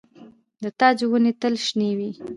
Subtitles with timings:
[0.63, 2.11] د ناجو ونې تل شنې وي؟